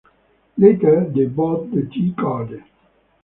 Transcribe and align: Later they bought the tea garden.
Later 0.57 1.07
they 1.11 1.25
bought 1.25 1.69
the 1.69 1.83
tea 1.83 2.09
garden. 2.13 2.63